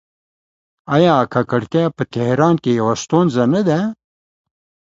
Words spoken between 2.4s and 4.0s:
کې یوه ستونزه نه ده؟